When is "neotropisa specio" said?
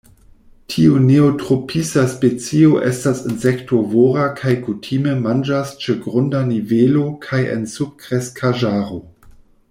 1.01-2.79